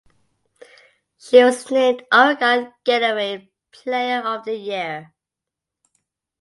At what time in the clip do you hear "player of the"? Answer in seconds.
3.71-4.55